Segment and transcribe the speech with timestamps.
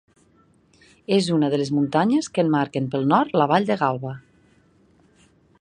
[1.17, 4.19] És una de les muntanyes que emmarquen pel nord la vall de Galba.